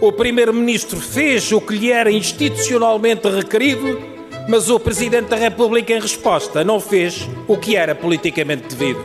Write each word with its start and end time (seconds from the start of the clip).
O 0.00 0.10
Primeiro-Ministro 0.10 0.98
fez 0.98 1.52
o 1.52 1.60
que 1.60 1.76
lhe 1.76 1.92
era 1.92 2.10
institucionalmente 2.10 3.28
requerido, 3.28 4.00
mas 4.48 4.70
o 4.70 4.80
Presidente 4.80 5.28
da 5.28 5.36
República, 5.36 5.92
em 5.92 6.00
resposta, 6.00 6.64
não 6.64 6.80
fez 6.80 7.28
o 7.46 7.58
que 7.58 7.76
era 7.76 7.94
politicamente 7.94 8.74
devido. 8.74 9.04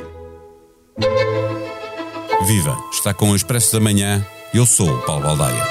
Viva! 2.48 2.78
Está 2.94 3.14
com 3.14 3.32
o 3.32 3.36
Expresso 3.36 3.74
da 3.74 3.82
Manhã. 3.82 4.26
Eu 4.54 4.66
sou 4.66 4.90
o 4.90 5.02
Paulo 5.02 5.24
Baldaia. 5.24 5.64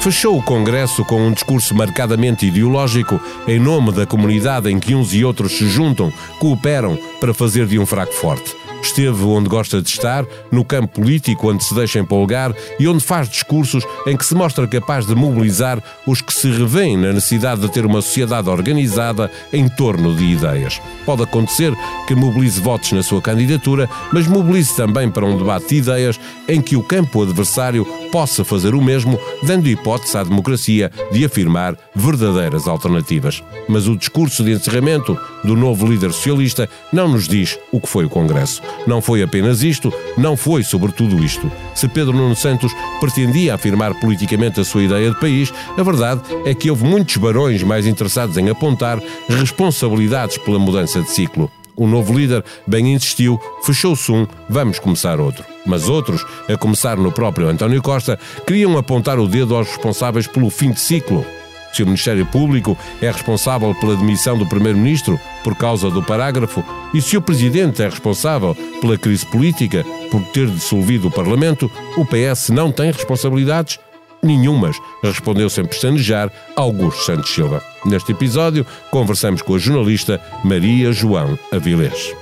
Fechou 0.00 0.36
o 0.36 0.42
Congresso 0.42 1.04
com 1.04 1.28
um 1.28 1.30
discurso 1.30 1.76
marcadamente 1.76 2.46
ideológico 2.46 3.20
em 3.46 3.60
nome 3.60 3.92
da 3.92 4.04
comunidade 4.04 4.68
em 4.68 4.80
que 4.80 4.96
uns 4.96 5.14
e 5.14 5.24
outros 5.24 5.52
se 5.52 5.68
juntam, 5.68 6.12
cooperam 6.40 6.98
para 7.20 7.32
fazer 7.32 7.66
de 7.66 7.78
um 7.78 7.86
fraco 7.86 8.12
forte. 8.12 8.61
Esteve 8.82 9.24
onde 9.24 9.48
gosta 9.48 9.80
de 9.80 9.88
estar, 9.88 10.26
no 10.50 10.64
campo 10.64 11.00
político 11.00 11.50
onde 11.50 11.64
se 11.64 11.74
deixa 11.74 11.98
empolgar 11.98 12.54
e 12.78 12.86
onde 12.88 13.02
faz 13.02 13.28
discursos 13.28 13.84
em 14.06 14.16
que 14.16 14.26
se 14.26 14.34
mostra 14.34 14.66
capaz 14.66 15.06
de 15.06 15.14
mobilizar 15.14 15.82
os 16.06 16.20
que 16.20 16.32
se 16.32 16.50
revêem 16.50 16.96
na 16.96 17.12
necessidade 17.12 17.60
de 17.60 17.70
ter 17.70 17.86
uma 17.86 18.02
sociedade 18.02 18.50
organizada 18.50 19.30
em 19.52 19.68
torno 19.68 20.14
de 20.14 20.24
ideias. 20.24 20.80
Pode 21.06 21.22
acontecer 21.22 21.72
que 22.06 22.14
mobilize 22.14 22.60
votos 22.60 22.92
na 22.92 23.02
sua 23.02 23.22
candidatura, 23.22 23.88
mas 24.12 24.26
mobilize 24.26 24.74
também 24.76 25.10
para 25.10 25.24
um 25.24 25.38
debate 25.38 25.68
de 25.68 25.76
ideias 25.76 26.20
em 26.48 26.60
que 26.60 26.76
o 26.76 26.82
campo 26.82 27.22
adversário 27.22 27.86
possa 28.10 28.44
fazer 28.44 28.74
o 28.74 28.82
mesmo, 28.82 29.18
dando 29.42 29.68
hipótese 29.68 30.18
à 30.18 30.24
democracia 30.24 30.90
de 31.10 31.24
afirmar 31.24 31.76
verdadeiras 31.94 32.68
alternativas. 32.68 33.42
Mas 33.68 33.88
o 33.88 33.96
discurso 33.96 34.44
de 34.44 34.52
encerramento 34.52 35.18
do 35.42 35.56
novo 35.56 35.86
líder 35.86 36.12
socialista 36.12 36.68
não 36.92 37.08
nos 37.08 37.26
diz 37.26 37.58
o 37.70 37.80
que 37.80 37.88
foi 37.88 38.04
o 38.04 38.10
Congresso. 38.10 38.60
Não 38.86 39.00
foi 39.00 39.22
apenas 39.22 39.62
isto, 39.62 39.92
não 40.16 40.36
foi 40.36 40.62
sobretudo 40.62 41.22
isto. 41.22 41.50
Se 41.74 41.88
Pedro 41.88 42.12
Nuno 42.12 42.36
Santos 42.36 42.72
pretendia 43.00 43.54
afirmar 43.54 43.94
politicamente 44.00 44.60
a 44.60 44.64
sua 44.64 44.82
ideia 44.82 45.10
de 45.10 45.20
país, 45.20 45.52
a 45.76 45.82
verdade 45.82 46.20
é 46.44 46.54
que 46.54 46.70
houve 46.70 46.84
muitos 46.84 47.16
barões 47.16 47.62
mais 47.62 47.86
interessados 47.86 48.36
em 48.36 48.48
apontar 48.48 49.00
responsabilidades 49.28 50.38
pela 50.38 50.58
mudança 50.58 51.00
de 51.00 51.10
ciclo. 51.10 51.50
O 51.74 51.86
novo 51.86 52.12
líder 52.12 52.44
bem 52.66 52.92
insistiu, 52.92 53.40
fechou-se 53.64 54.12
um, 54.12 54.26
vamos 54.48 54.78
começar 54.78 55.18
outro. 55.18 55.44
Mas 55.64 55.88
outros, 55.88 56.24
a 56.48 56.56
começar 56.56 56.96
no 56.96 57.10
próprio 57.10 57.48
António 57.48 57.80
Costa, 57.80 58.18
queriam 58.46 58.76
apontar 58.76 59.18
o 59.18 59.26
dedo 59.26 59.54
aos 59.54 59.68
responsáveis 59.68 60.26
pelo 60.26 60.50
fim 60.50 60.70
de 60.70 60.80
ciclo 60.80 61.24
se 61.72 61.82
o 61.82 61.86
Ministério 61.86 62.26
Público 62.26 62.76
é 63.00 63.10
responsável 63.10 63.74
pela 63.74 63.96
demissão 63.96 64.36
do 64.36 64.46
Primeiro-Ministro 64.46 65.18
por 65.42 65.56
causa 65.56 65.90
do 65.90 66.02
parágrafo 66.02 66.64
e 66.94 67.00
se 67.00 67.16
o 67.16 67.22
Presidente 67.22 67.82
é 67.82 67.88
responsável 67.88 68.54
pela 68.80 68.98
crise 68.98 69.26
política 69.26 69.84
por 70.10 70.22
ter 70.26 70.48
dissolvido 70.48 71.08
o 71.08 71.10
Parlamento, 71.10 71.70
o 71.96 72.04
PS 72.04 72.50
não 72.50 72.70
tem 72.70 72.90
responsabilidades? 72.90 73.78
Nenhumas, 74.22 74.76
respondeu 75.02 75.50
sem 75.50 75.64
pestanejar 75.64 76.30
Augusto 76.54 77.04
Santos 77.04 77.34
Silva. 77.34 77.60
Neste 77.84 78.12
episódio, 78.12 78.64
conversamos 78.90 79.42
com 79.42 79.56
a 79.56 79.58
jornalista 79.58 80.20
Maria 80.44 80.92
João 80.92 81.36
Avilés. 81.50 82.21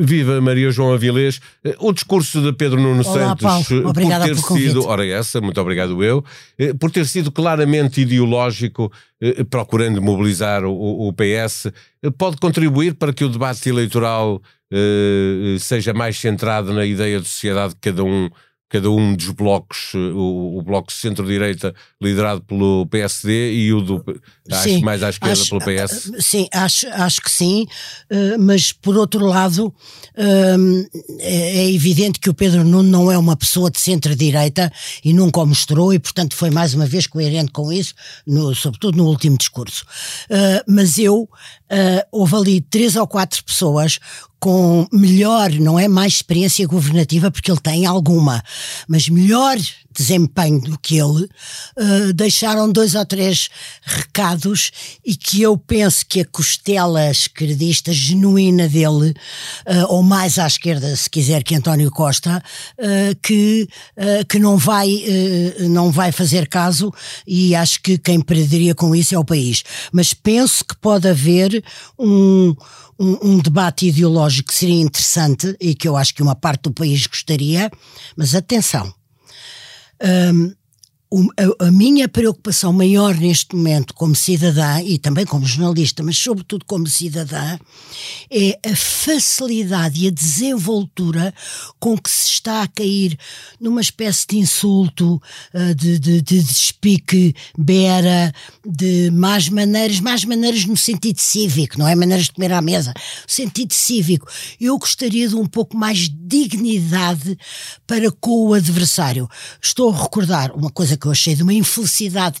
Viva 0.00 0.40
Maria 0.40 0.70
João 0.70 0.94
Avilés. 0.94 1.40
Eh, 1.62 1.76
o 1.78 1.92
discurso 1.92 2.40
de 2.40 2.52
Pedro 2.54 2.80
Nuno 2.80 3.02
Olá, 3.06 3.36
Santos 3.36 3.70
eh, 3.70 3.80
por 3.82 3.92
ter 3.92 4.40
convite. 4.40 4.68
sido, 4.68 4.86
ora 4.86 5.06
essa, 5.06 5.40
muito 5.40 5.60
obrigado 5.60 6.02
eu, 6.02 6.24
eh, 6.58 6.72
por 6.72 6.90
ter 6.90 7.06
sido 7.06 7.30
claramente 7.30 8.00
ideológico, 8.00 8.90
procurando 9.50 10.00
mobilizar 10.00 10.64
o, 10.64 11.08
o 11.08 11.12
PS, 11.12 11.70
pode 12.16 12.38
contribuir 12.38 12.94
para 12.94 13.12
que 13.12 13.22
o 13.22 13.28
debate 13.28 13.68
eleitoral 13.68 14.40
seja 15.58 15.92
mais 15.92 16.18
centrado 16.18 16.72
na 16.72 16.86
ideia 16.86 17.20
de 17.20 17.26
sociedade 17.26 17.74
que 17.74 17.90
cada 17.90 18.02
um 18.02 18.30
cada 18.70 18.88
um 18.90 19.14
dos 19.16 19.28
blocos, 19.30 19.90
eh, 19.94 19.98
o, 19.98 20.56
o 20.58 20.62
bloco 20.62 20.92
centro-direita 20.92 21.74
liderado 22.00 22.40
pelo 22.42 22.86
PSD 22.86 23.52
e 23.52 23.74
o 23.74 23.80
do, 23.80 24.04
acho 24.50 24.62
Sim, 24.62 24.80
mais 24.82 25.02
à 25.02 25.10
esquerda 25.10 25.32
acho- 25.32 25.48
pelo 25.50 25.60
PS. 25.60 26.12
ah, 26.16 26.20
Sim, 26.20 26.48
acho, 26.52 26.86
acho 26.88 27.20
que 27.20 27.30
sim, 27.30 27.66
eh, 28.08 28.36
mas 28.38 28.72
por 28.72 28.96
outro 28.96 29.26
lado, 29.26 29.74
hum, 30.16 30.86
é 31.18 31.50
é 31.64 31.72
evidente 31.72 32.20
que 32.20 32.30
o 32.30 32.34
Pedro 32.34 32.62
Nuno 32.64 32.88
não 32.88 33.10
é 33.10 33.18
uma 33.18 33.36
pessoa 33.36 33.70
de 33.70 33.80
centro-direita 33.80 34.72
e 35.04 35.12
nunca 35.12 35.40
o 35.40 35.46
mostrou, 35.46 35.92
e 35.92 35.98
portanto 35.98 36.36
foi 36.36 36.50
mais 36.50 36.72
uma 36.72 36.86
vez 36.86 37.06
coerente 37.08 37.50
com 37.50 37.72
isso, 37.72 37.92
no- 38.26 38.54
sobretudo 38.54 38.96
no 38.96 39.06
último 39.06 39.36
discurso. 39.36 39.84
Eh, 40.30 40.62
mas 40.68 40.96
eu, 40.96 41.28
houve 42.12 42.34
ali 42.36 42.60
três 42.60 42.94
ou 42.96 43.06
quatro 43.06 43.42
pessoas 43.44 43.98
com 44.40 44.86
melhor, 44.90 45.50
não 45.52 45.78
é? 45.78 45.86
Mais 45.86 46.14
experiência 46.14 46.66
governativa, 46.66 47.30
porque 47.30 47.50
ele 47.50 47.60
tem 47.60 47.84
alguma, 47.84 48.42
mas 48.88 49.08
melhor 49.08 49.56
desempenho 50.00 50.60
do 50.62 50.78
que 50.78 50.96
ele, 50.96 51.28
eh, 51.76 52.12
deixaram 52.14 52.72
dois 52.72 52.94
ou 52.94 53.04
três 53.04 53.50
recados 53.82 54.70
e 55.04 55.14
que 55.14 55.42
eu 55.42 55.58
penso 55.58 56.06
que 56.06 56.20
a 56.20 56.24
costela 56.24 57.10
esquerdista 57.10 57.92
genuína 57.92 58.66
dele, 58.66 59.14
eh, 59.66 59.84
ou 59.88 60.02
mais 60.02 60.38
à 60.38 60.46
esquerda, 60.46 60.96
se 60.96 61.10
quiser, 61.10 61.42
que 61.42 61.54
António 61.54 61.90
Costa, 61.90 62.42
eh, 62.78 63.14
que, 63.22 63.68
que 64.28 64.38
não, 64.38 64.56
vai, 64.56 65.04
não 65.68 65.90
vai 65.90 66.12
fazer 66.12 66.48
caso 66.48 66.92
e 67.26 67.54
acho 67.54 67.82
que 67.82 67.98
quem 67.98 68.20
perderia 68.20 68.74
com 68.74 68.94
isso 68.94 69.14
é 69.14 69.18
o 69.18 69.24
país. 69.24 69.62
Mas 69.92 70.14
penso 70.14 70.64
que 70.64 70.76
pode 70.76 71.08
haver 71.08 71.62
um, 71.98 72.54
um 72.98 73.38
debate 73.38 73.86
ideológico 73.86 74.48
que 74.48 74.54
seria 74.54 74.80
interessante 74.80 75.54
e 75.60 75.74
que 75.74 75.86
eu 75.86 75.96
acho 75.96 76.14
que 76.14 76.22
uma 76.22 76.34
parte 76.34 76.62
do 76.62 76.72
país 76.72 77.06
gostaria, 77.06 77.70
mas 78.16 78.34
atenção. 78.34 78.92
Hum, 80.00 80.54
o- 80.54 80.59
a, 81.36 81.66
a 81.66 81.70
minha 81.72 82.08
preocupação 82.08 82.72
maior 82.72 83.16
neste 83.16 83.56
momento, 83.56 83.92
como 83.94 84.14
cidadã 84.14 84.80
e 84.80 84.96
também 84.96 85.26
como 85.26 85.44
jornalista, 85.44 86.04
mas 86.04 86.16
sobretudo 86.16 86.64
como 86.64 86.86
cidadã, 86.86 87.58
é 88.30 88.58
a 88.64 88.76
facilidade 88.76 90.04
e 90.04 90.08
a 90.08 90.10
desenvoltura 90.12 91.34
com 91.80 91.98
que 91.98 92.08
se 92.08 92.28
está 92.28 92.62
a 92.62 92.68
cair 92.68 93.18
numa 93.60 93.80
espécie 93.80 94.24
de 94.28 94.38
insulto, 94.38 95.20
ah, 95.52 95.72
de, 95.74 95.98
de, 95.98 96.22
de 96.22 96.42
despique, 96.42 97.34
bera, 97.58 98.32
de 98.64 99.10
más 99.10 99.48
maneiras, 99.48 99.98
más 99.98 100.24
maneiras 100.24 100.64
no 100.64 100.76
sentido 100.76 101.20
cívico, 101.20 101.76
não 101.76 101.88
é 101.88 101.94
maneiras 101.96 102.26
de 102.26 102.32
comer 102.32 102.52
à 102.52 102.62
mesa, 102.62 102.94
sentido 103.26 103.74
cívico. 103.74 104.28
Eu 104.60 104.78
gostaria 104.78 105.28
de 105.28 105.34
um 105.34 105.46
pouco 105.46 105.76
mais 105.76 106.08
de 106.08 106.20
dignidade 106.30 107.36
para 107.84 108.12
com 108.12 108.48
o 108.48 108.54
adversário. 108.54 109.28
Estou 109.60 109.92
a 109.92 110.02
recordar 110.02 110.52
uma 110.54 110.70
coisa 110.70 110.96
que 111.00 111.06
eu 111.06 111.12
achei 111.12 111.34
de 111.34 111.42
uma 111.42 111.54
infelicidade 111.54 112.40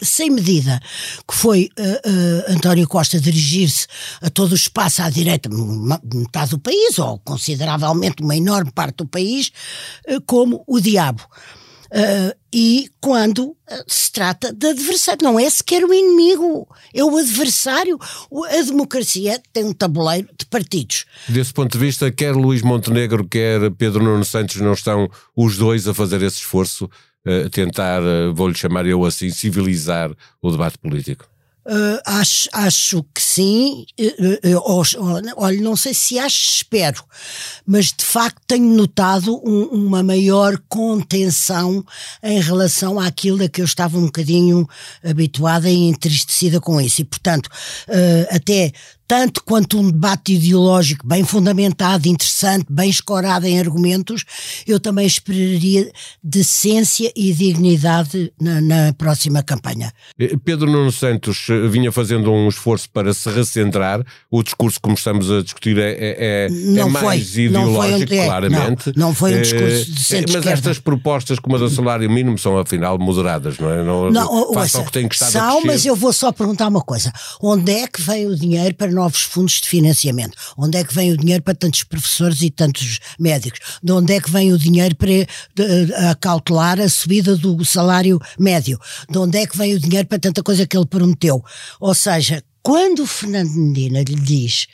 sem 0.00 0.30
medida, 0.30 0.80
que 1.26 1.34
foi 1.34 1.70
eh, 1.76 2.02
eh, 2.04 2.52
António 2.52 2.86
Costa 2.86 3.18
dirigir-se 3.18 3.86
a 4.20 4.28
todo 4.28 4.52
o 4.52 4.56
espaço 4.56 5.02
à 5.02 5.08
direita, 5.08 5.48
metade 5.48 6.50
do 6.50 6.58
país, 6.58 6.98
ou 6.98 7.18
consideravelmente 7.18 8.22
uma 8.22 8.36
enorme 8.36 8.70
parte 8.70 8.96
do 8.96 9.06
país, 9.06 9.50
eh, 10.06 10.18
como 10.26 10.62
o 10.66 10.80
diabo. 10.80 11.22
E 12.50 12.88
quando 13.02 13.54
se 13.86 14.10
trata 14.10 14.50
de 14.50 14.66
adversário, 14.66 15.22
não 15.22 15.38
é 15.38 15.50
sequer 15.50 15.84
o 15.84 15.92
inimigo, 15.92 16.66
é 16.94 17.04
o 17.04 17.18
adversário. 17.18 17.98
A 18.48 18.62
democracia 18.62 19.42
tem 19.52 19.64
um 19.64 19.74
tabuleiro 19.74 20.26
de 20.38 20.46
partidos. 20.46 21.04
Desse 21.28 21.52
ponto 21.52 21.72
de 21.72 21.84
vista, 21.84 22.10
quer 22.10 22.34
Luís 22.34 22.62
Montenegro, 22.62 23.28
quer 23.28 23.70
Pedro 23.72 24.02
Nuno 24.02 24.24
Santos 24.24 24.56
não 24.56 24.72
estão 24.72 25.06
os 25.36 25.58
dois 25.58 25.86
a 25.86 25.92
fazer 25.92 26.22
esse 26.22 26.38
esforço, 26.38 26.88
a 27.24 27.48
tentar, 27.50 28.02
eh, 28.02 28.30
vou-lhe 28.34 28.54
chamar 28.54 28.86
eu 28.86 29.04
assim, 29.04 29.30
civilizar 29.30 30.10
o 30.40 30.50
debate 30.50 30.78
político. 30.78 31.26
Uh, 31.64 32.00
acho, 32.04 32.48
acho 32.52 33.04
que 33.14 33.22
sim. 33.22 33.86
Uh, 33.96 34.56
uh, 34.56 34.62
ou- 34.64 34.82
olha, 35.36 35.60
não 35.60 35.76
sei 35.76 35.94
se 35.94 36.18
acho, 36.18 36.56
espero, 36.56 37.04
mas 37.64 37.92
de 37.92 38.04
facto 38.04 38.40
tenho 38.48 38.64
notado 38.74 39.40
um- 39.48 39.66
uma 39.66 40.02
maior 40.02 40.58
contenção 40.68 41.84
em 42.20 42.40
relação 42.40 42.98
àquilo 42.98 43.44
a 43.44 43.48
que 43.48 43.60
eu 43.60 43.64
estava 43.64 43.96
um 43.96 44.06
bocadinho 44.06 44.68
habituada 45.04 45.70
e 45.70 45.84
entristecida 45.88 46.60
com 46.60 46.80
isso. 46.80 47.00
E, 47.02 47.04
portanto, 47.04 47.46
uh, 47.46 48.34
até 48.34 48.72
tanto 49.06 49.42
quanto 49.44 49.78
um 49.78 49.90
debate 49.90 50.34
ideológico 50.34 51.06
bem 51.06 51.24
fundamentado, 51.24 52.08
interessante, 52.08 52.66
bem 52.70 52.88
escorado 52.88 53.46
em 53.46 53.58
argumentos, 53.58 54.24
eu 54.66 54.80
também 54.80 55.06
esperaria 55.06 55.90
decência 56.22 57.12
e 57.14 57.32
dignidade 57.32 58.32
na, 58.40 58.60
na 58.60 58.92
próxima 58.92 59.42
campanha. 59.42 59.92
Eh, 60.18 60.36
Pedro 60.44 60.70
Nuno 60.70 60.92
Santos 60.92 61.46
eh, 61.50 61.68
vinha 61.68 61.90
fazendo 61.92 62.32
um 62.32 62.48
esforço 62.48 62.88
para 62.90 63.12
se 63.12 63.28
recentrar. 63.30 64.04
O 64.30 64.42
discurso, 64.42 64.80
como 64.80 64.94
estamos 64.94 65.30
a 65.30 65.42
discutir, 65.42 65.78
é, 65.78 65.90
é, 65.90 66.46
é 66.46 66.48
não 66.50 66.90
mais 66.90 67.02
foi, 67.32 67.44
ideológico, 67.44 68.14
foi, 68.14 68.24
claramente. 68.24 68.92
Não, 68.96 69.08
não 69.08 69.14
foi 69.14 69.36
um 69.36 69.42
discurso 69.42 69.90
de 69.90 70.04
centro 70.04 70.32
Mas 70.34 70.46
estas 70.46 70.78
propostas, 70.78 71.38
como 71.38 71.56
a 71.56 71.58
do 71.58 71.68
salário 71.68 72.08
mínimo, 72.10 72.38
são 72.38 72.58
afinal 72.58 72.98
moderadas, 72.98 73.58
não 73.58 73.70
é? 73.70 73.82
Não, 73.82 74.10
não 74.10 74.32
ouça, 74.32 74.80
o 74.80 74.84
que 74.84 74.92
tem 74.92 75.08
que 75.08 75.14
estar 75.14 75.30
são, 75.30 75.62
mas 75.64 75.84
eu 75.84 75.96
vou 75.96 76.12
só 76.12 76.32
perguntar 76.32 76.68
uma 76.68 76.82
coisa. 76.82 77.12
Onde 77.40 77.72
é 77.72 77.86
que 77.86 78.00
vem 78.00 78.26
o 78.26 78.36
dinheiro 78.36 78.74
para 78.74 78.91
novos 78.92 79.22
fundos 79.22 79.60
de 79.60 79.68
financiamento? 79.68 80.36
Onde 80.56 80.78
é 80.78 80.84
que 80.84 80.94
vem 80.94 81.12
o 81.12 81.16
dinheiro 81.16 81.42
para 81.42 81.54
tantos 81.54 81.82
professores 81.82 82.42
e 82.42 82.50
tantos 82.50 83.00
médicos? 83.18 83.60
De 83.82 83.92
onde 83.92 84.14
é 84.14 84.20
que 84.20 84.30
vem 84.30 84.52
o 84.52 84.58
dinheiro 84.58 84.94
para 84.96 86.10
acautelar 86.10 86.80
a 86.80 86.88
subida 86.88 87.36
do 87.36 87.64
salário 87.64 88.20
médio? 88.38 88.78
De 89.08 89.18
onde 89.18 89.38
é 89.38 89.46
que 89.46 89.56
vem 89.56 89.74
o 89.74 89.80
dinheiro 89.80 90.06
para 90.06 90.18
tanta 90.18 90.42
coisa 90.42 90.66
que 90.66 90.76
ele 90.76 90.86
prometeu? 90.86 91.42
Ou 91.80 91.94
seja, 91.94 92.42
quando 92.62 93.02
o 93.02 93.06
Fernando 93.06 93.50
Medina 93.50 94.02
lhe 94.02 94.14
diz 94.14 94.68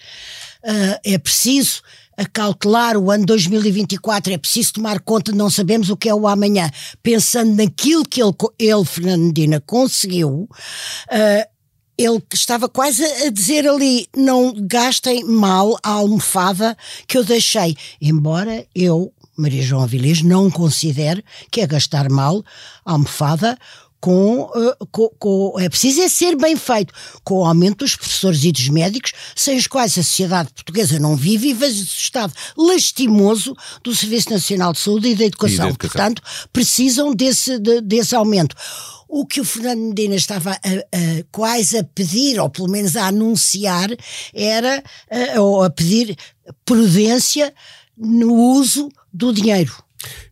uh, 0.64 1.00
é 1.04 1.18
preciso 1.18 1.80
acautelar 2.18 2.96
o 2.96 3.12
ano 3.12 3.24
2024, 3.24 4.32
é 4.32 4.38
preciso 4.38 4.72
tomar 4.74 4.98
conta, 5.00 5.30
não 5.30 5.48
sabemos 5.48 5.88
o 5.88 5.96
que 5.96 6.08
é 6.08 6.14
o 6.14 6.26
amanhã, 6.26 6.68
pensando 7.00 7.54
naquilo 7.54 8.02
que 8.02 8.20
ele, 8.20 8.34
ele 8.58 8.84
Fernando 8.84 9.22
Medina, 9.22 9.60
conseguiu, 9.60 10.48
uh, 10.50 11.57
ele 11.98 12.22
estava 12.32 12.68
quase 12.68 13.04
a 13.04 13.30
dizer 13.30 13.68
ali: 13.68 14.06
não 14.16 14.54
gastem 14.56 15.24
mal 15.24 15.76
a 15.82 15.90
almofada 15.90 16.76
que 17.06 17.18
eu 17.18 17.24
deixei. 17.24 17.76
Embora 18.00 18.64
eu, 18.74 19.12
Maria 19.36 19.62
João 19.62 19.82
Avilés, 19.82 20.22
não 20.22 20.48
considere 20.48 21.24
que 21.50 21.60
é 21.60 21.66
gastar 21.66 22.08
mal 22.08 22.44
a 22.84 22.92
almofada 22.92 23.58
com, 24.00 24.42
uh, 24.42 24.86
com, 24.90 25.08
com, 25.18 25.60
é 25.60 25.68
preciso 25.68 26.02
é 26.02 26.08
ser 26.08 26.36
bem 26.36 26.56
feito, 26.56 26.92
com 27.24 27.40
o 27.40 27.44
aumento 27.44 27.78
dos 27.78 27.96
professores 27.96 28.44
e 28.44 28.52
dos 28.52 28.68
médicos, 28.68 29.12
sem 29.34 29.56
os 29.56 29.66
quais 29.66 29.92
a 29.98 30.02
sociedade 30.02 30.52
portuguesa 30.52 30.98
não 30.98 31.16
vive 31.16 31.48
e 31.48 31.54
vejo 31.54 31.80
o 31.80 31.84
estado 31.84 32.32
lastimoso 32.56 33.56
do 33.82 33.94
Serviço 33.94 34.30
Nacional 34.30 34.72
de 34.72 34.78
Saúde 34.78 35.08
e 35.08 35.14
da 35.14 35.24
Educação. 35.24 35.66
E 35.66 35.70
educação. 35.70 35.92
Portanto, 35.92 36.22
precisam 36.52 37.14
desse, 37.14 37.58
de, 37.58 37.80
desse 37.80 38.14
aumento. 38.14 38.54
O 39.08 39.26
que 39.26 39.40
o 39.40 39.44
Fernando 39.44 39.80
Medina 39.80 40.14
estava 40.14 40.52
a, 40.52 40.54
a, 40.54 41.24
quase 41.32 41.78
a 41.78 41.84
pedir, 41.84 42.38
ou 42.38 42.50
pelo 42.50 42.68
menos 42.68 42.94
a 42.96 43.06
anunciar, 43.06 43.88
era 44.34 44.82
a, 45.10 45.40
ou 45.40 45.62
a 45.62 45.70
pedir 45.70 46.16
prudência 46.64 47.52
no 47.96 48.32
uso 48.32 48.88
do 49.12 49.32
dinheiro. 49.32 49.74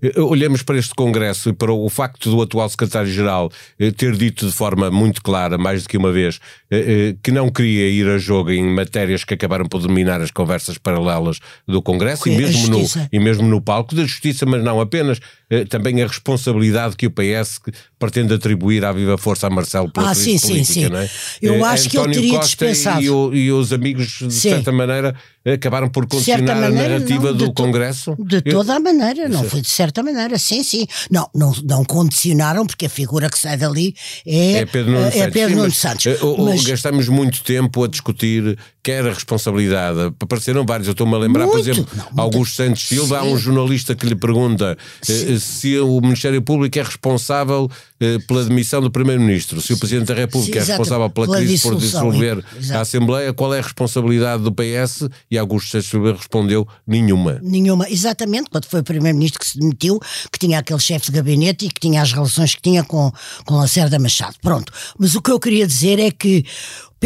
Eh, 0.03 0.21
olhamos 0.21 0.63
para 0.63 0.79
este 0.79 0.95
Congresso 0.95 1.49
e 1.49 1.53
para 1.53 1.73
o 1.73 1.89
facto 1.89 2.31
do 2.31 2.41
atual 2.41 2.69
secretário-geral 2.69 3.51
eh, 3.79 3.91
ter 3.91 4.17
dito 4.17 4.47
de 4.47 4.53
forma 4.53 4.91
muito 4.91 5.23
clara, 5.23 5.59
mais 5.59 5.83
do 5.83 5.89
que 5.89 5.97
uma 5.97 6.13
vez, 6.13 6.41
eh, 6.71 7.15
que 7.23 7.31
não 7.31 7.51
queria 7.51 7.89
ir 7.89 8.09
a 8.09 8.19
jogo 8.19 8.51
em 8.51 8.65
matérias 8.65 9.25
que 9.25 9.35
acabaram 9.35 9.67
por 9.67 9.81
dominar 9.81 10.21
as 10.21 10.31
conversas 10.31 10.79
paralelas 10.79 11.39
do 11.67 11.83
Congresso 11.83 12.29
e 12.29 12.37
mesmo, 12.37 12.69
no, 12.69 12.85
e 13.13 13.19
mesmo 13.19 13.47
no 13.49 13.61
palco 13.61 13.95
da 13.95 14.03
Justiça, 14.03 14.47
mas 14.47 14.63
não 14.63 14.81
apenas, 14.81 15.21
também 15.69 16.03
a 16.03 16.07
responsabilidade 16.07 16.97
que 16.97 17.07
o 17.07 17.11
PS 17.11 17.61
pretende 17.99 18.35
atribuir 18.35 18.85
à 18.85 18.93
viva 18.93 19.17
força 19.17 19.47
a 19.47 19.51
Marcelo 19.51 19.91
pela 19.91 20.11
ah, 20.11 20.15
sim, 20.15 20.39
política, 20.39 20.65
sim, 20.65 20.89
sim. 20.89 20.95
é? 20.95 21.11
Eu 21.41 21.65
acho 21.65 21.89
António 21.89 21.91
que 21.91 21.99
ele 21.99 22.15
teria 22.15 22.39
Costa 22.39 22.47
dispensado. 22.47 23.03
E, 23.03 23.11
o, 23.11 23.35
e 23.35 23.53
os 23.53 23.73
amigos, 23.73 24.19
de 24.21 24.33
sim. 24.33 24.51
certa 24.51 24.73
maneira, 24.73 25.15
acabaram 25.55 25.89
por 25.89 26.07
condicionar 26.07 26.65
a 26.65 26.71
narrativa 26.71 27.31
não, 27.31 27.37
do 27.37 27.53
Congresso. 27.53 28.17
De 28.19 28.43
toda 28.43 28.75
a 28.75 28.81
maneira, 28.81 29.29
não 29.29 29.45
foi 29.45 29.61
de 29.61 29.69
certa 29.69 30.03
maneira, 30.03 30.39
sim, 30.39 30.63
sim. 30.65 30.87
Não, 31.11 31.31
não, 31.35 31.53
não 31.65 31.85
condicionaram, 31.85 32.67
porque 32.67 32.87
a 32.87 32.91
figura 32.91 33.31
que 33.31 33.39
sai 33.39 33.57
dali 33.57 33.95
é, 34.27 34.59
é 34.59 34.67
Pedro 34.67 34.93
Nuno 34.93 35.07
é 35.07 35.11
Santos. 35.11 35.33
Pedro 35.33 35.57
Nuno 35.57 35.73
Santos. 35.73 36.07
Eh, 36.07 36.19
mas, 36.39 36.65
gastamos 36.65 37.09
muito 37.09 37.43
tempo 37.45 37.85
a 37.85 37.89
discutir 37.89 38.59
quer 38.83 39.05
a 39.05 39.13
responsabilidade. 39.13 40.15
Apareceram 40.21 40.65
vários, 40.65 40.87
eu 40.87 40.93
estou-me 40.93 41.15
a 41.15 41.19
lembrar, 41.19 41.47
muito, 41.47 41.55
por 41.55 41.71
exemplo, 41.71 41.87
não, 41.95 42.23
Augusto 42.23 42.57
Santos 42.57 42.87
Silva, 42.87 43.21
sim. 43.21 43.27
há 43.27 43.33
um 43.33 43.37
jornalista 43.37 43.95
que 43.95 44.07
lhe 44.07 44.15
pergunta 44.15 44.77
eh, 45.09 45.36
se 45.41 45.79
o 45.79 46.01
Ministério 46.01 46.41
Público 46.43 46.79
é 46.79 46.83
responsável 46.83 47.71
eh, 48.01 48.19
pela 48.27 48.45
demissão 48.45 48.81
do 48.81 48.91
Primeiro-Ministro, 48.91 49.61
se 49.61 49.73
o 49.73 49.79
Presidente 49.79 50.09
da 50.09 50.15
República 50.15 50.61
sim, 50.61 50.67
é 50.67 50.75
responsável 50.75 51.09
pela, 51.11 51.27
pela 51.27 51.39
crise 51.39 51.63
por 51.63 51.77
dissolver 51.77 52.45
a 52.73 52.81
Assembleia, 52.81 53.33
qual 53.33 53.55
é 53.55 53.59
a 53.59 53.63
responsabilidade 53.63 54.43
do 54.43 54.53
PS? 54.53 55.09
E 55.31 55.39
Augusto 55.39 55.71
Santos 55.71 56.19
respondeu: 56.19 56.67
nenhuma. 56.87 57.41
Nenhuma, 57.43 57.89
exatamente, 57.89 58.51
quando 58.51 58.67
foi 58.67 58.81
o 58.81 58.85
Primeiro-Ministro 58.85 59.41
que 59.41 59.47
se 59.47 59.59
demitiu, 59.59 59.99
que 60.33 60.39
tinha 60.39 60.59
aquele 60.59 60.81
chefe 60.81 61.07
de 61.07 61.13
gabinete 61.13 61.67
e 61.67 61.69
que 61.69 61.81
tinha 61.81 62.03
as 62.03 62.13
relações 62.13 62.55
que 62.55 62.63
tinha 62.63 62.85
com, 62.85 63.11
com 63.45 63.55
Lacerda 63.57 63.99
Machado. 63.99 64.37
Pronto. 64.43 64.73
Mas 64.99 65.15
o 65.15 65.23
que 65.23 65.31
eu 65.31 65.41
queria 65.41 65.67
dizer 65.67 65.99
é 65.99 66.11
que 66.11 66.45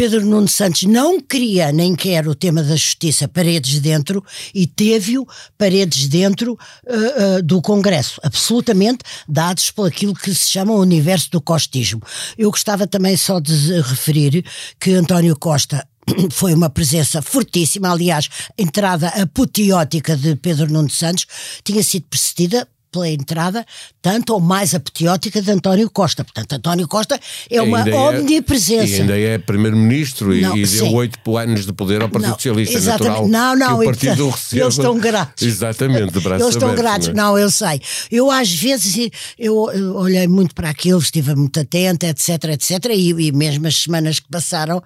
Pedro 0.01 0.25
Nuno 0.25 0.47
Santos 0.47 0.81
não 0.81 1.21
queria 1.21 1.71
nem 1.71 1.95
quer 1.95 2.27
o 2.27 2.33
tema 2.33 2.63
da 2.63 2.75
justiça 2.75 3.27
paredes 3.27 3.79
dentro 3.79 4.25
e 4.51 4.65
teve-o 4.65 5.27
paredes 5.55 6.07
dentro 6.07 6.53
uh, 6.53 7.37
uh, 7.37 7.43
do 7.43 7.61
Congresso, 7.61 8.19
absolutamente 8.23 9.03
dados 9.29 9.69
por 9.69 9.87
aquilo 9.87 10.15
que 10.15 10.33
se 10.33 10.49
chama 10.49 10.73
o 10.73 10.81
universo 10.81 11.29
do 11.29 11.39
costismo. 11.39 12.01
Eu 12.35 12.49
gostava 12.49 12.87
também 12.87 13.15
só 13.15 13.39
de 13.39 13.79
referir 13.79 14.43
que 14.79 14.91
António 14.93 15.37
Costa 15.37 15.87
foi 16.33 16.55
uma 16.55 16.71
presença 16.71 17.21
fortíssima, 17.21 17.91
aliás, 17.91 18.27
a 18.57 18.59
entrada 18.59 19.07
apoteótica 19.09 20.17
de 20.17 20.35
Pedro 20.35 20.73
Nuno 20.73 20.89
Santos 20.89 21.27
tinha 21.63 21.83
sido 21.83 22.07
precedida 22.09 22.67
pela 22.91 23.09
entrada, 23.09 23.65
tanto 24.01 24.33
ou 24.33 24.39
mais 24.39 24.75
apoteótica 24.75 25.41
de 25.41 25.49
António 25.49 25.89
Costa. 25.89 26.23
Portanto, 26.23 26.53
António 26.53 26.87
Costa 26.87 27.19
é 27.49 27.61
uma 27.61 27.87
é- 27.87 27.95
omnipresença. 27.95 28.97
E 28.97 29.01
ainda 29.01 29.17
é 29.17 29.37
Primeiro-Ministro 29.37 30.35
e, 30.35 30.43
e, 30.43 30.67
deu 30.67 30.93
oito 30.93 31.37
anos 31.37 31.65
de 31.65 31.71
poder 31.71 32.01
ao 32.01 32.09
Partido 32.09 32.29
não, 32.29 32.35
Socialista. 32.35 32.77
Exatamente. 32.77 33.29
Natural 33.29 33.29
não, 33.29 33.55
não, 33.55 33.79
que 33.79 33.83
o 33.83 33.85
partido 33.85 34.29
receba. 34.29 34.61
Eles 34.63 34.73
estão 34.73 34.97
gratos. 34.97 35.47
Exatamente, 35.47 36.13
de 36.13 36.19
braços 36.19 36.41
Eles 36.41 36.55
estão 36.55 36.75
gratos. 36.75 37.07
Não, 37.07 37.13
é? 37.13 37.17
não, 37.17 37.37
eu 37.37 37.49
sei. 37.49 37.81
Eu 38.11 38.29
às 38.29 38.53
vezes, 38.53 39.09
eu, 39.39 39.71
eu, 39.71 39.95
olhei 39.95 40.27
muito 40.27 40.53
para 40.53 40.69
aquilo, 40.69 40.99
estive 40.99 41.33
muito 41.33 41.59
atenta, 41.59 42.07
etc, 42.07 42.43
etc, 42.51 42.85
e, 42.91 43.27
e 43.27 43.31
mesmo 43.31 43.67
as 43.67 43.77
semanas 43.77 44.19
que 44.19 44.27
passaram, 44.29 44.83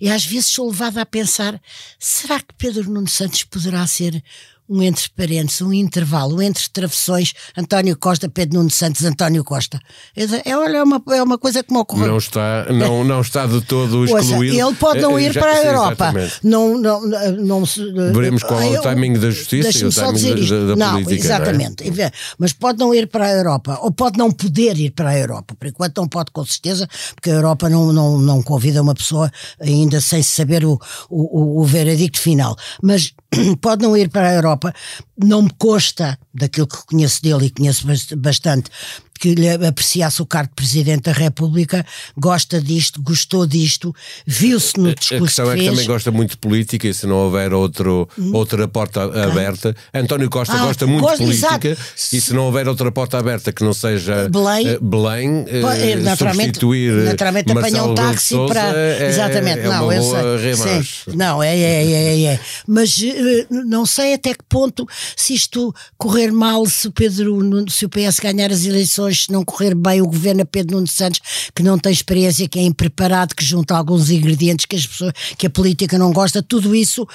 e 0.00 0.10
às 0.10 0.24
vezes 0.26 0.46
sou 0.46 0.68
levada 0.68 1.00
a 1.00 1.06
pensar, 1.06 1.60
será 1.98 2.40
que 2.40 2.54
Pedro 2.58 2.90
Nuno 2.90 3.08
Santos 3.08 3.44
poderá 3.44 3.86
ser 3.86 4.22
um 4.68 4.82
entre 4.82 5.08
parênteses, 5.10 5.60
um 5.60 5.72
intervalo, 5.72 6.36
um 6.36 6.42
entre 6.42 6.68
travessões, 6.70 7.32
António 7.56 7.96
Costa, 7.96 8.28
Pedro 8.28 8.58
Nuno 8.58 8.70
Santos, 8.70 9.04
António 9.04 9.44
Costa. 9.44 9.80
É, 10.16 10.50
é, 10.50 10.82
uma, 10.82 11.02
é 11.10 11.22
uma 11.22 11.38
coisa 11.38 11.62
que 11.62 11.72
me 11.72 11.78
ocorreu. 11.78 12.08
Não 12.08 12.18
está, 12.18 12.66
não, 12.72 13.04
não 13.04 13.20
está 13.20 13.46
de 13.46 13.60
todo 13.62 14.04
excluído. 14.04 14.56
ele 14.56 14.74
pode 14.74 15.00
não 15.00 15.18
ir 15.18 15.32
Já, 15.32 15.40
para 15.40 15.52
a 15.52 15.64
Europa. 15.64 16.14
Não, 16.42 16.78
não, 16.78 17.06
não, 17.06 17.64
Veremos 18.12 18.42
qual 18.42 18.60
é 18.60 18.78
o 18.78 18.82
timing 18.82 19.14
da 19.14 19.30
justiça 19.30 19.78
e 19.78 19.84
o 19.84 19.92
timing 19.92 20.46
da, 20.46 20.56
da, 20.56 20.66
da 20.66 20.76
não, 20.76 21.04
política. 21.04 21.26
Exatamente. 21.26 21.90
Não 21.90 22.04
é? 22.04 22.10
Mas 22.38 22.52
pode 22.52 22.78
não 22.78 22.94
ir 22.94 23.06
para 23.06 23.26
a 23.26 23.32
Europa, 23.32 23.78
ou 23.82 23.92
pode 23.92 24.18
não 24.18 24.30
poder 24.30 24.76
ir 24.78 24.90
para 24.90 25.10
a 25.10 25.18
Europa. 25.18 25.54
Por 25.58 25.68
enquanto 25.68 25.96
não 25.98 26.08
pode, 26.08 26.30
com 26.32 26.44
certeza, 26.44 26.88
porque 27.14 27.30
a 27.30 27.34
Europa 27.34 27.68
não, 27.68 27.92
não, 27.92 28.18
não 28.18 28.42
convida 28.42 28.82
uma 28.82 28.94
pessoa 28.94 29.30
ainda 29.60 30.00
sem 30.00 30.22
saber 30.22 30.64
o, 30.64 30.78
o, 31.08 31.60
o 31.60 31.64
veredicto 31.64 32.20
final. 32.20 32.56
Mas 32.82 33.12
pode 33.60 33.82
não 33.82 33.96
ir 33.96 34.08
para 34.08 34.28
a 34.28 34.34
Europa, 34.34 34.72
não 35.16 35.42
me 35.42 35.50
consta 35.58 36.18
daquilo 36.32 36.66
que 36.66 36.86
conheço 36.86 37.22
dele 37.22 37.46
e 37.46 37.50
conheço 37.50 37.86
bastante, 38.16 38.70
que 39.18 39.34
lhe 39.34 39.48
apreciasse 39.48 40.22
o 40.22 40.26
cargo 40.26 40.50
de 40.50 40.54
Presidente 40.54 41.02
da 41.02 41.12
República, 41.12 41.84
gosta 42.16 42.60
disto, 42.60 43.00
gostou 43.02 43.46
disto, 43.46 43.94
viu-se 44.26 44.78
no 44.78 44.94
discurso. 44.94 45.14
A 45.14 45.26
questão 45.26 45.44
que 45.46 45.52
é 45.52 45.56
que 45.56 45.70
também 45.70 45.86
gosta 45.86 46.10
muito 46.10 46.30
de 46.30 46.36
política 46.38 46.88
e 46.88 46.94
se 46.94 47.06
não 47.06 47.16
houver 47.16 47.52
outro, 47.52 48.08
hum. 48.18 48.30
outra 48.34 48.66
porta 48.66 49.02
aberta. 49.02 49.74
António 49.92 50.28
Costa 50.30 50.54
ah, 50.54 50.66
gosta 50.66 50.86
muito 50.86 51.10
de 51.10 51.16
política 51.16 51.68
exato. 51.68 51.88
e 52.12 52.20
se 52.20 52.32
não 52.32 52.46
houver 52.46 52.68
outra 52.68 52.90
porta 52.90 53.18
aberta 53.18 53.52
que 53.52 53.62
não 53.64 53.72
seja 53.72 54.28
Belém, 54.28 54.74
uh, 54.74 54.80
Belém 54.80 55.30
uh, 55.42 56.02
naturalmente, 56.02 56.46
substituir 56.46 56.92
naturalmente 57.04 57.52
apanhar 57.52 57.84
um 57.84 57.94
táxi 57.94 58.34
para. 58.46 58.72
É, 58.76 59.08
exatamente, 59.08 59.60
é 59.60 59.68
não, 59.68 59.92
eu 59.92 60.56
sei. 60.56 60.82
Sim, 60.82 61.16
não, 61.16 61.42
é, 61.42 61.56
é, 61.56 61.92
é, 61.92 62.22
é. 62.24 62.40
Mas 62.66 62.98
uh, 62.98 63.46
não 63.50 63.86
sei 63.86 64.14
até 64.14 64.34
que 64.34 64.44
ponto, 64.48 64.86
se 65.16 65.34
isto 65.34 65.74
correr 65.96 66.30
mal, 66.30 66.66
se 66.66 66.88
o 66.88 66.92
Pedro, 66.92 67.64
se 67.70 67.84
o 67.84 67.88
PS 67.88 68.18
ganhar 68.20 68.50
as 68.50 68.64
eleições 68.64 69.05
se 69.14 69.32
não 69.32 69.44
correr 69.44 69.74
bem 69.74 70.00
o 70.00 70.06
governo 70.06 70.42
a 70.42 70.46
Pedro 70.46 70.76
Nuno 70.76 70.86
Santos, 70.86 71.20
que 71.54 71.62
não 71.62 71.78
tem 71.78 71.92
experiência, 71.92 72.48
que 72.48 72.58
é 72.58 72.62
impreparado, 72.62 73.34
que 73.34 73.44
junta 73.44 73.76
alguns 73.76 74.10
ingredientes 74.10 74.66
que, 74.66 74.76
as 74.76 74.86
pessoas, 74.86 75.12
que 75.36 75.46
a 75.46 75.50
política 75.50 75.98
não 75.98 76.12
gosta, 76.12 76.42
tudo 76.42 76.74
isso, 76.74 77.06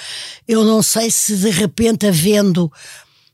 eu 0.47 0.63
não 0.63 0.81
sei 0.81 1.09
se 1.11 1.35
de 1.35 1.49
repente 1.49 2.07
havendo 2.07 2.71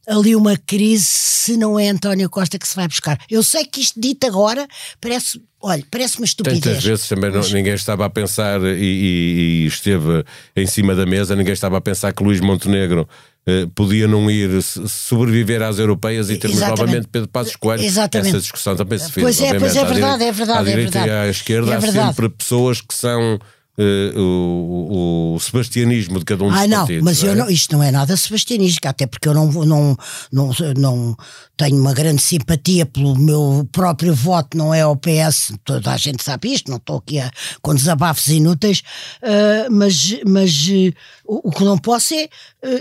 ali 0.08 0.36
uma 0.36 0.56
crise 0.56 1.04
se 1.04 1.58
não 1.58 1.78
é 1.78 1.90
António 1.90 2.30
Costa 2.30 2.58
que 2.58 2.68
se 2.68 2.76
vai 2.76 2.88
buscar. 2.88 3.20
Eu 3.30 3.44
sei 3.44 3.66
que 3.66 3.82
isto 3.82 4.00
dito 4.00 4.26
agora 4.26 4.66
parece, 5.02 5.42
olha, 5.62 5.84
parece 5.92 6.18
uma 6.18 6.26
estupidez. 6.26 6.62
Tantas 6.62 6.84
vezes 6.84 7.08
também 7.08 7.30
não, 7.30 7.42
ninguém 7.42 7.74
estava 7.74 8.06
a 8.06 8.10
pensar 8.10 8.62
e, 8.64 8.78
e, 8.78 9.64
e, 9.64 9.66
esteve 9.66 10.24
em 10.56 10.66
cima 10.66 10.96
da 10.96 11.06
mesa, 11.06 11.36
ninguém 11.36 11.54
estava 11.54 11.78
a 11.78 11.82
pensar 11.82 12.14
que 12.14 12.24
Luís 12.24 12.40
Montenegro 12.40 13.08
podia 13.74 14.08
não 14.08 14.30
ir 14.30 14.62
sobreviver 14.62 15.62
às 15.62 15.80
europeias 15.80 16.30
e 16.30 16.38
termos 16.38 16.58
Exatamente. 16.58 16.80
novamente 16.80 17.08
Pedro 17.08 17.30
Passos 17.30 17.56
Coelho. 17.56 17.84
Exatamente. 17.84 18.30
Essa 18.30 18.40
discussão 18.40 18.76
também 18.76 19.00
se 19.00 19.12
fez. 19.12 19.24
Pois 19.24 19.42
é, 19.42 19.58
pois 19.58 19.76
é 19.76 19.86
verdade, 19.86 20.24
é 20.24 20.32
verdade. 20.32 20.60
À 20.60 20.64
direita 20.64 21.00
é 21.00 21.02
verdade. 21.02 21.10
e 21.10 21.28
à 21.28 21.30
esquerda 21.30 21.74
é 21.74 21.76
há 21.78 21.82
sempre 21.82 22.30
pessoas 22.30 22.82
que 22.82 22.94
são 22.94 23.40
uh, 23.78 24.20
o, 24.20 25.36
o, 25.36 25.40
sebastianismo 25.40 26.20
de 26.20 26.26
cada 26.26 26.44
um 26.44 26.50
dos 26.50 26.60
ah, 26.60 26.68
não, 26.68 26.78
partidos. 26.80 27.04
Mas 27.04 27.24
não 27.24 27.32
é? 27.32 27.36
não, 27.36 27.50
isto 27.50 27.76
não 27.76 27.84
é 27.84 27.92
nada 27.92 28.18
sebastianístico, 28.18 28.88
até 28.88 29.06
porque 29.06 29.28
eu 29.28 29.34
não, 29.34 29.52
não, 29.52 29.98
não, 30.32 30.52
não 30.78 31.18
tenho 31.56 31.80
uma 31.80 31.94
grande 31.94 32.22
simpatia 32.22 32.86
pelo 32.86 33.16
meu 33.16 33.68
próprio 33.72 34.14
voto, 34.14 34.58
não 34.58 34.74
é 34.74 34.82
ao 34.82 34.96
PS, 34.96 35.54
toda 35.64 35.92
a 35.92 35.98
gente 35.98 36.24
sabe 36.24 36.54
isto, 36.54 36.70
não 36.70 36.78
estou 36.78 36.98
aqui 36.98 37.20
a, 37.20 37.32
com 37.62 37.76
desabafos 37.76 38.28
inúteis, 38.28 38.82
uh, 39.22 39.72
mas, 39.72 40.18
mas 40.26 40.68
uh, 40.68 40.94
o, 41.26 41.50
o, 41.50 41.52
que 41.52 41.64
não 41.64 41.78
posso 41.78 42.14
é 42.14 42.30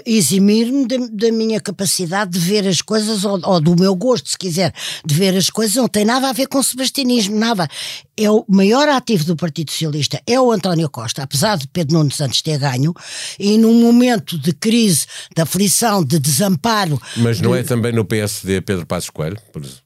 eximir-me 0.05 0.87
da 1.13 1.31
minha 1.31 1.61
capacidade 1.61 2.33
de 2.33 2.39
ver 2.39 2.67
as 2.67 2.81
coisas, 2.81 3.25
ou, 3.25 3.39
ou 3.45 3.61
do 3.61 3.77
meu 3.79 3.95
gosto, 3.95 4.31
se 4.31 4.39
quiser, 4.39 4.73
de 5.05 5.15
ver 5.15 5.37
as 5.37 5.51
coisas, 5.51 5.77
não 5.77 5.89
tem 5.89 6.05
nada 6.05 6.29
a 6.29 6.33
ver 6.33 6.47
com 6.47 6.63
sebastianismo, 6.63 7.37
nada. 7.37 7.69
É 8.17 8.31
o 8.31 8.45
maior 8.49 8.89
ativo 8.89 9.25
do 9.25 9.37
Partido 9.37 9.71
Socialista, 9.71 10.21
é 10.27 10.41
o 10.41 10.51
António 10.51 10.86
António 10.87 10.91
Costa, 10.91 11.23
apesar 11.23 11.57
de 11.57 11.69
Pedro 11.69 11.99
Nuno 11.99 12.11
Santos 12.11 12.41
ter 12.41 12.59
ganho, 12.59 12.95
e 13.39 13.59
num 13.59 13.75
momento 13.81 14.39
de 14.39 14.53
crise, 14.53 15.07
de 15.35 15.43
aflição, 15.43 16.05
de 16.05 16.19
desamparo. 16.19 17.01
Mas 17.17 17.41
não 17.41 17.53
de... 17.53 17.59
é 17.59 17.63
também 17.63 17.93
no 17.93 18.05
PSD 18.05 18.61
Pedro 18.61 18.87
Passos 18.87 19.11
Coelho, 19.11 19.39
por 19.53 19.63
exemplo? 19.63 19.86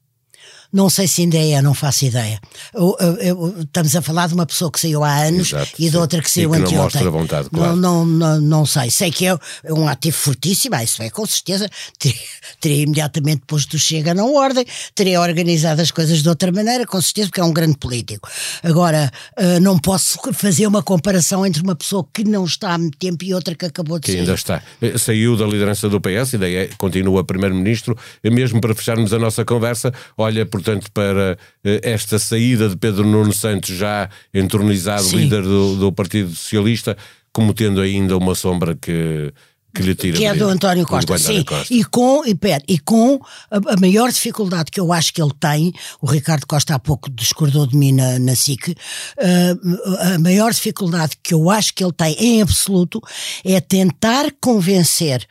Não 0.73 0.89
sei 0.89 1.09
se 1.09 1.23
ainda 1.23 1.37
é, 1.37 1.61
não 1.61 1.75
faço 1.75 2.05
ideia. 2.05 2.41
Eu, 2.73 2.97
eu, 3.01 3.17
eu, 3.17 3.61
estamos 3.61 3.95
a 3.97 4.03
falar 4.03 4.29
de 4.29 4.35
uma 4.35 4.47
pessoa 4.47 4.71
que 4.71 4.79
saiu 4.79 5.03
há 5.03 5.25
anos 5.25 5.53
Exato, 5.53 5.73
e 5.79 5.91
de 5.91 5.97
outra 5.97 6.23
que 6.23 6.31
saiu 6.31 6.53
anteontem. 6.53 6.77
Não 6.77 6.85
mostra 6.85 7.11
vontade, 7.11 7.51
claro. 7.51 7.77
Não, 7.77 8.05
não, 8.05 8.07
não, 8.07 8.41
não 8.41 8.67
sei. 8.67 8.91
Sei 8.91 9.11
que 9.11 9.27
é 9.27 9.37
um 9.69 9.89
ativo 9.89 10.17
fortíssimo, 10.17 10.77
ah, 10.77 10.85
isso 10.85 11.03
é 11.03 11.11
com 11.11 11.27
certeza. 11.27 11.69
Teria, 11.99 12.21
teria 12.61 12.83
imediatamente 12.83 13.43
posto 13.47 13.75
o 13.75 13.79
Chega 13.79 14.15
na 14.15 14.25
ordem, 14.25 14.65
teria 14.95 15.21
organizado 15.21 15.81
as 15.83 15.91
coisas 15.91 16.23
de 16.23 16.29
outra 16.29 16.53
maneira, 16.53 16.87
com 16.87 17.01
certeza, 17.01 17.29
porque 17.29 17.41
é 17.41 17.45
um 17.45 17.53
grande 17.53 17.77
político. 17.77 18.29
Agora, 18.63 19.11
uh, 19.39 19.61
não 19.61 19.79
posso 19.79 20.19
fazer 20.33 20.67
uma 20.67 20.83
comparação 20.83 21.45
entre 21.45 21.63
uma 21.63 21.75
pessoa 21.75 22.07
que 22.13 22.23
não 22.25 22.45
está 22.45 22.75
há 22.75 22.79
muito 22.79 22.97
tempo 22.99 23.25
e 23.25 23.35
outra 23.35 23.55
que 23.55 23.67
acabou 23.67 23.99
de 23.99 24.07
que 24.07 24.13
sair. 24.13 24.21
ainda 24.21 24.35
está. 24.35 24.63
Eh, 24.81 24.97
saiu 24.99 25.37
da 25.37 25.47
liderança 25.47 25.89
do 25.89 26.01
PS 26.01 26.35
e 26.35 26.39
daí 26.39 26.55
é, 26.55 26.71
continua 26.79 27.25
Primeiro-Ministro. 27.25 27.97
Mesmo 28.23 28.61
para 28.61 28.75
fecharmos 28.75 29.13
a 29.13 29.19
nossa 29.19 29.45
conversa, 29.45 29.93
olha, 30.17 30.47
por 30.47 30.60
portanto, 30.61 30.91
para 30.93 31.39
eh, 31.65 31.81
esta 31.83 32.19
saída 32.19 32.69
de 32.69 32.77
Pedro 32.77 33.05
Nuno 33.07 33.33
Santos, 33.33 33.77
já 33.77 34.09
entronizado 34.33 35.03
Sim. 35.03 35.17
líder 35.17 35.43
do, 35.43 35.77
do 35.77 35.93
Partido 35.93 36.31
Socialista, 36.31 36.97
como 37.33 37.55
tendo 37.55 37.81
ainda 37.81 38.17
uma 38.17 38.35
sombra 38.35 38.77
que 38.77 39.33
que 39.73 39.83
lhe 39.83 39.95
tira 39.95 40.17
que 40.17 40.25
é 40.25 40.35
do 40.35 40.49
António 40.49 40.85
Costa, 40.85 41.17
sim, 41.17 41.45
Costa. 41.45 41.73
e 41.73 41.85
com 41.85 42.25
e, 42.27 42.35
pera, 42.35 42.63
e 42.67 42.79
com 42.79 43.21
a, 43.51 43.57
a, 43.57 43.81
maior 43.81 44.11
dificuldade 44.11 44.71
que 44.71 44.81
eu 44.81 44.93
acho 44.93 45.15
que 45.15 45.23
ele 45.23 45.33
tem, 45.39 45.73
o 46.01 46.07
Ricardo 46.07 46.45
Costa 46.47 46.75
há 46.75 46.79
pouco 46.79 47.09
discordou 47.09 47.67
de 47.67 47.77
mim 47.77 47.93
na, 47.93 48.19
na 48.19 48.35
SIC, 48.35 48.71
uh, 48.71 50.15
a 50.15 50.19
maior 50.19 50.53
dificuldade 50.53 51.17
que 51.23 51.33
eu 51.33 51.49
acho 51.49 51.73
que 51.73 51.85
ele 51.85 51.93
tem 51.93 52.17
em 52.19 52.43
absoluto 52.43 53.01
é 53.45 53.61
tentar 53.61 54.33
convencer 54.41 55.25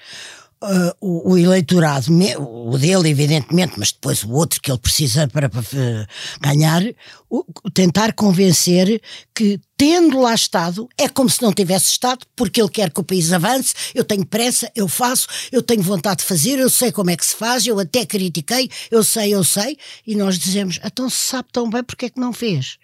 Uh, 0.62 0.92
o, 1.00 1.32
o, 1.32 1.38
eleitorado, 1.38 2.08
o 2.38 2.78
dele, 2.78 3.08
evidentemente, 3.08 3.76
mas 3.78 3.94
depois 3.94 4.26
o 4.26 4.32
outro 4.32 4.60
que 4.60 4.70
ele 4.70 4.78
precisa 4.78 5.26
para, 5.26 5.48
para 5.48 5.64
ganhar, 6.42 6.84
o, 7.30 7.46
tentar 7.74 8.12
convencer 8.12 9.02
que, 9.34 9.58
tendo 9.78 10.20
lá 10.20 10.36
estado, 10.36 10.90
é 10.98 11.08
como 11.08 11.30
se 11.30 11.42
não 11.42 11.54
tivesse 11.54 11.92
estado, 11.92 12.26
porque 12.36 12.62
ele 12.62 12.70
quer 12.70 12.92
que 12.92 13.00
o 13.00 13.06
país 13.06 13.32
avance. 13.32 13.74
Eu 13.96 14.04
tenho 14.04 14.26
pressa, 14.26 14.70
eu 14.76 14.90
faço, 14.90 15.28
eu 15.50 15.64
tenho 15.64 15.82
vontade 15.82 16.20
de 16.20 16.26
fazer, 16.26 16.60
eu 16.60 16.70
sei 16.70 16.92
como 16.92 17.10
é 17.10 17.16
que 17.16 17.26
se 17.26 17.36
faz, 17.38 17.66
eu 17.66 17.80
até 17.80 18.06
critiquei, 18.06 18.70
eu 18.92 19.02
sei, 19.02 19.34
eu 19.34 19.46
sei, 19.46 19.78
e 20.06 20.14
nós 20.14 20.38
dizemos, 20.38 20.78
então 20.84 21.10
se 21.10 21.16
sabe 21.16 21.48
tão 21.54 21.70
bem 21.70 21.84
porque 21.84 22.08
é 22.08 22.10
que 22.10 22.20
não 22.20 22.34
fez. 22.34 22.78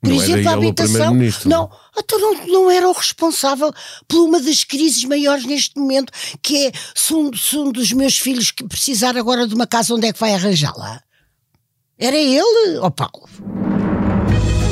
Por 0.00 0.08
não 0.08 0.22
exemplo, 0.22 0.48
a 0.48 0.52
habitação. 0.52 1.14
Não, 1.44 1.70
então 1.98 2.18
não, 2.18 2.46
não 2.46 2.70
era 2.70 2.88
o 2.88 2.92
responsável 2.92 3.70
por 4.08 4.24
uma 4.24 4.40
das 4.40 4.64
crises 4.64 5.04
maiores 5.04 5.44
neste 5.44 5.78
momento, 5.78 6.10
que 6.42 6.68
é 6.68 6.72
se 6.94 7.12
um, 7.12 7.30
se 7.34 7.56
um 7.56 7.70
dos 7.70 7.92
meus 7.92 8.16
filhos 8.16 8.50
que 8.50 8.64
precisar 8.64 9.16
agora 9.16 9.46
de 9.46 9.54
uma 9.54 9.66
casa, 9.66 9.94
onde 9.94 10.06
é 10.06 10.12
que 10.12 10.18
vai 10.18 10.34
arranjá-la? 10.34 11.02
Era 11.98 12.16
ele, 12.16 12.78
oh 12.80 12.90
Paulo. 12.90 13.28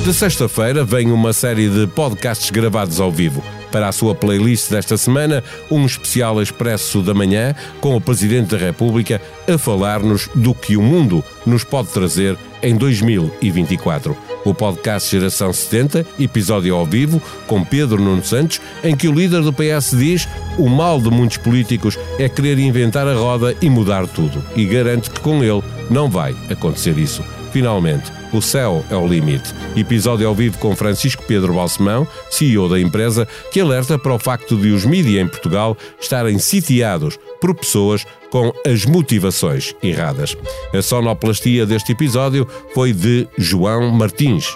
De 0.03 0.15
sexta-feira 0.15 0.83
vem 0.83 1.13
uma 1.13 1.35
série 1.35 1.69
de 1.69 1.87
podcasts 1.89 2.49
gravados 2.49 2.99
ao 2.99 3.13
vivo. 3.13 3.45
Para 3.71 3.89
a 3.89 3.93
sua 3.93 4.15
playlist 4.15 4.71
desta 4.71 4.97
semana, 4.97 5.45
um 5.71 5.85
especial 5.85 6.41
Expresso 6.41 7.03
da 7.03 7.13
Manhã 7.13 7.55
com 7.83 7.95
o 7.95 8.01
Presidente 8.01 8.49
da 8.49 8.57
República 8.57 9.21
a 9.47 9.59
falar-nos 9.59 10.27
do 10.35 10.55
que 10.55 10.79
o 10.79 10.83
mundo 10.83 11.23
nos 11.45 11.65
pode 11.65 11.89
trazer 11.89 12.39
em 12.63 12.75
2024 12.75 14.28
o 14.49 14.55
podcast 14.55 15.11
Geração 15.11 15.53
70, 15.53 16.07
episódio 16.19 16.75
ao 16.75 16.87
vivo, 16.87 17.21
com 17.47 17.65
Pedro 17.65 18.01
Nuno 18.01 18.25
Santos, 18.25 18.61
em 18.83 18.97
que 18.97 19.09
o 19.09 19.13
líder 19.13 19.43
do 19.43 19.53
PS 19.53 19.91
diz 19.97 20.29
o 20.57 20.69
mal 20.69 21.01
de 21.01 21.11
muitos 21.11 21.37
políticos 21.37 21.99
é 22.19 22.29
querer 22.29 22.59
inventar 22.59 23.07
a 23.07 23.15
roda 23.15 23.55
e 23.61 23.69
mudar 23.69 24.07
tudo. 24.07 24.43
E 24.57 24.65
garante 24.65 25.11
que 25.11 25.21
com 25.21 25.43
ele 25.43 25.63
não 25.91 26.09
vai 26.11 26.35
acontecer 26.51 26.97
isso. 26.99 27.23
Finalmente, 27.53 28.13
o 28.33 28.43
céu 28.43 28.85
é 28.91 28.97
o 28.97 29.07
limite. 29.07 29.55
Episódio 29.77 30.29
ao 30.29 30.35
vivo 30.35 30.59
com 30.59 30.77
Francisco 30.77 31.23
Pedro 31.27 31.55
Balsemão, 31.55 32.07
CEO 32.31 32.69
da 32.69 32.79
empresa, 32.79 33.27
que 33.51 33.61
alerta 33.61 33.99
para 33.99 34.15
o 34.15 34.19
facto 34.19 34.57
de 34.57 34.71
os 34.71 34.85
mídias 34.85 35.25
em 35.25 35.29
Portugal 35.29 35.77
estarem 36.01 36.39
sitiados 36.39 37.19
por 37.41 37.55
pessoas 37.55 38.07
com 38.31 38.53
as 38.67 38.85
motivações 38.85 39.75
erradas. 39.83 40.37
A 40.75 40.83
sonoplastia 40.83 41.65
deste 41.65 41.93
episódio 41.93 42.47
foi 42.75 42.93
de 42.93 43.27
João 43.39 43.91
Martins. 43.91 44.47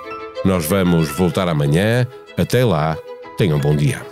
Nós 0.45 0.67
vamos 0.67 1.09
voltar 1.17 1.49
amanhã. 1.49 2.07
Até 2.37 2.65
lá, 2.65 2.97
tenham 3.37 3.59
um 3.59 3.61
bom 3.61 3.77
dia. 3.77 4.12